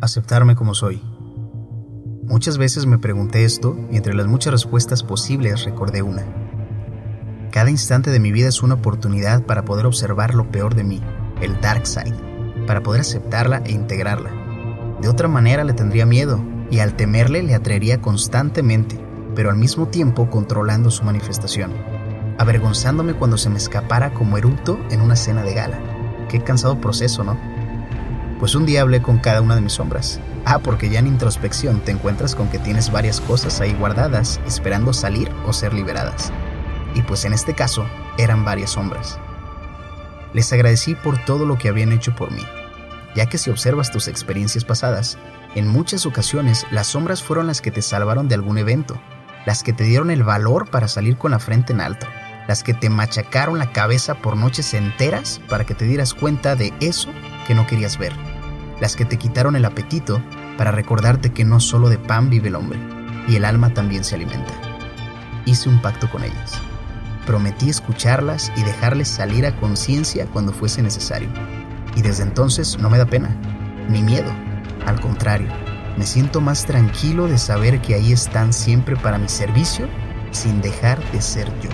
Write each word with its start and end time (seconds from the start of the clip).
Aceptarme 0.00 0.54
como 0.54 0.74
soy. 0.74 1.02
Muchas 2.22 2.56
veces 2.56 2.86
me 2.86 2.98
pregunté 2.98 3.44
esto 3.44 3.76
y 3.90 3.96
entre 3.96 4.14
las 4.14 4.28
muchas 4.28 4.52
respuestas 4.52 5.02
posibles 5.02 5.64
recordé 5.64 6.02
una. 6.02 6.24
Cada 7.50 7.68
instante 7.70 8.12
de 8.12 8.20
mi 8.20 8.30
vida 8.30 8.46
es 8.48 8.62
una 8.62 8.74
oportunidad 8.74 9.42
para 9.42 9.64
poder 9.64 9.86
observar 9.86 10.34
lo 10.34 10.52
peor 10.52 10.76
de 10.76 10.84
mí, 10.84 11.02
el 11.40 11.60
dark 11.60 11.84
side, 11.84 12.14
para 12.64 12.80
poder 12.80 13.00
aceptarla 13.00 13.60
e 13.64 13.72
integrarla. 13.72 14.30
De 15.02 15.08
otra 15.08 15.26
manera 15.26 15.64
le 15.64 15.72
tendría 15.72 16.06
miedo 16.06 16.40
y 16.70 16.78
al 16.78 16.94
temerle 16.94 17.42
le 17.42 17.56
atraería 17.56 18.00
constantemente, 18.00 19.04
pero 19.34 19.50
al 19.50 19.56
mismo 19.56 19.88
tiempo 19.88 20.30
controlando 20.30 20.92
su 20.92 21.02
manifestación, 21.02 21.72
avergonzándome 22.38 23.14
cuando 23.14 23.36
se 23.36 23.50
me 23.50 23.56
escapara 23.56 24.14
como 24.14 24.38
eructo 24.38 24.78
en 24.92 25.00
una 25.00 25.16
cena 25.16 25.42
de 25.42 25.54
gala. 25.54 25.80
Qué 26.28 26.40
cansado 26.44 26.80
proceso, 26.80 27.24
¿no? 27.24 27.57
Pues 28.38 28.54
un 28.54 28.66
día 28.66 28.86
con 29.02 29.18
cada 29.18 29.42
una 29.42 29.56
de 29.56 29.60
mis 29.60 29.72
sombras. 29.72 30.20
Ah, 30.44 30.60
porque 30.60 30.88
ya 30.88 31.00
en 31.00 31.08
introspección 31.08 31.80
te 31.80 31.90
encuentras 31.90 32.36
con 32.36 32.48
que 32.48 32.60
tienes 32.60 32.92
varias 32.92 33.20
cosas 33.20 33.60
ahí 33.60 33.74
guardadas 33.74 34.40
esperando 34.46 34.92
salir 34.92 35.28
o 35.44 35.52
ser 35.52 35.74
liberadas. 35.74 36.32
Y 36.94 37.02
pues 37.02 37.24
en 37.24 37.32
este 37.32 37.54
caso 37.54 37.84
eran 38.16 38.44
varias 38.44 38.70
sombras. 38.70 39.18
Les 40.32 40.52
agradecí 40.52 40.94
por 40.94 41.18
todo 41.24 41.46
lo 41.46 41.58
que 41.58 41.68
habían 41.68 41.90
hecho 41.90 42.14
por 42.14 42.30
mí, 42.30 42.44
ya 43.16 43.26
que 43.26 43.38
si 43.38 43.50
observas 43.50 43.90
tus 43.90 44.06
experiencias 44.06 44.64
pasadas, 44.64 45.18
en 45.56 45.66
muchas 45.66 46.06
ocasiones 46.06 46.64
las 46.70 46.86
sombras 46.86 47.22
fueron 47.22 47.48
las 47.48 47.60
que 47.60 47.72
te 47.72 47.82
salvaron 47.82 48.28
de 48.28 48.36
algún 48.36 48.58
evento, 48.58 49.00
las 49.46 49.64
que 49.64 49.72
te 49.72 49.84
dieron 49.84 50.10
el 50.10 50.22
valor 50.22 50.70
para 50.70 50.86
salir 50.86 51.16
con 51.16 51.32
la 51.32 51.40
frente 51.40 51.72
en 51.72 51.80
alto, 51.80 52.06
las 52.46 52.62
que 52.62 52.74
te 52.74 52.88
machacaron 52.88 53.58
la 53.58 53.72
cabeza 53.72 54.14
por 54.14 54.36
noches 54.36 54.74
enteras 54.74 55.40
para 55.48 55.64
que 55.64 55.74
te 55.74 55.86
dieras 55.86 56.14
cuenta 56.14 56.54
de 56.54 56.72
eso 56.80 57.08
que 57.46 57.54
no 57.54 57.66
querías 57.66 57.98
ver, 57.98 58.12
las 58.80 58.96
que 58.96 59.04
te 59.04 59.18
quitaron 59.18 59.56
el 59.56 59.64
apetito 59.64 60.22
para 60.56 60.70
recordarte 60.70 61.32
que 61.32 61.44
no 61.44 61.60
solo 61.60 61.88
de 61.88 61.98
pan 61.98 62.30
vive 62.30 62.48
el 62.48 62.56
hombre, 62.56 62.78
y 63.28 63.36
el 63.36 63.44
alma 63.44 63.74
también 63.74 64.04
se 64.04 64.14
alimenta. 64.14 64.52
Hice 65.44 65.68
un 65.68 65.80
pacto 65.80 66.10
con 66.10 66.24
ellas. 66.24 66.60
Prometí 67.26 67.68
escucharlas 67.68 68.52
y 68.56 68.62
dejarles 68.62 69.08
salir 69.08 69.46
a 69.46 69.54
conciencia 69.56 70.26
cuando 70.26 70.52
fuese 70.52 70.82
necesario. 70.82 71.28
Y 71.94 72.02
desde 72.02 72.22
entonces 72.22 72.78
no 72.78 72.88
me 72.88 72.98
da 72.98 73.06
pena, 73.06 73.36
ni 73.88 74.02
miedo. 74.02 74.32
Al 74.86 75.00
contrario, 75.00 75.48
me 75.96 76.06
siento 76.06 76.40
más 76.40 76.64
tranquilo 76.64 77.26
de 77.26 77.38
saber 77.38 77.82
que 77.82 77.94
ahí 77.94 78.12
están 78.12 78.52
siempre 78.52 78.96
para 78.96 79.18
mi 79.18 79.28
servicio 79.28 79.88
sin 80.30 80.60
dejar 80.60 80.98
de 81.12 81.20
ser 81.20 81.48
yo. 81.60 81.70